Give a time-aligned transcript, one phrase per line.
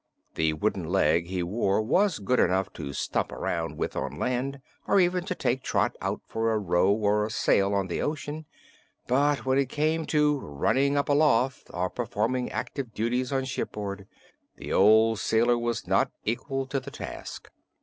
[0.33, 4.99] The wooden leg he wore was good enough to stump around with on land, or
[4.99, 8.47] even to take Trot out for a row or a sail on the ocean,
[9.05, 14.07] but when it came to "runnin' up aloft" or performing active duties on shipboard,
[14.55, 17.51] the old sailor was not equal to the task.